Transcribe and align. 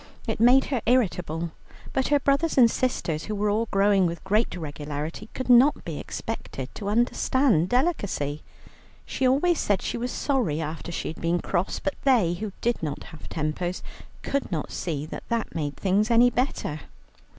It 0.25 0.39
made 0.39 0.63
her 0.73 0.81
irritable, 0.87 1.51
but 1.93 2.07
her 2.07 2.19
brothers 2.19 2.57
and 2.57 2.71
sisters, 2.71 3.25
who 3.25 3.35
were 3.35 3.51
all 3.51 3.67
growing 3.69 4.07
with 4.07 4.23
great 4.23 4.55
regularity, 4.55 5.29
could 5.35 5.47
not 5.47 5.85
be 5.85 5.99
expected 5.99 6.73
to 6.73 6.87
understand 6.89 7.69
delicacy. 7.69 8.41
She 9.05 9.27
always 9.27 9.59
said 9.59 9.83
she 9.83 9.99
was 9.99 10.11
sorry 10.11 10.59
after 10.59 10.91
she 10.91 11.07
had 11.09 11.21
been 11.21 11.39
cross, 11.39 11.77
but 11.77 11.93
they, 12.03 12.33
who 12.33 12.51
did 12.61 12.81
not 12.81 13.03
have 13.13 13.29
tempers, 13.29 13.83
could 14.23 14.51
not 14.51 14.71
see 14.71 15.05
that 15.05 15.29
that 15.29 15.53
made 15.53 15.77
things 15.77 16.09
any 16.09 16.31
better. 16.31 16.79